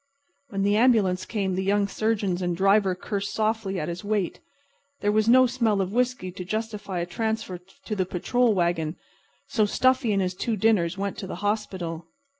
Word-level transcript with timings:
When 0.49 0.63
the 0.63 0.77
ambulance 0.77 1.25
came 1.27 1.53
the 1.53 1.63
young 1.63 1.87
surgeon 1.87 2.31
and 2.41 2.53
the 2.53 2.57
driver 2.57 2.95
cursed 2.95 3.31
softly 3.35 3.79
at 3.79 3.87
his 3.87 4.03
weight. 4.03 4.39
There 5.01 5.11
was 5.11 5.29
no 5.29 5.45
smell 5.45 5.79
of 5.79 5.93
whiskey 5.93 6.31
to 6.31 6.43
justify 6.43 6.97
a 7.01 7.05
transfer 7.05 7.59
to 7.59 7.95
the 7.95 8.07
patrol 8.07 8.55
wagon, 8.55 8.95
so 9.47 9.67
Stuffy 9.67 10.11
and 10.11 10.19
his 10.23 10.33
two 10.33 10.57
dinners 10.57 10.97
went 10.97 11.19
to 11.19 11.27
the 11.27 11.35
hospital. 11.45 12.07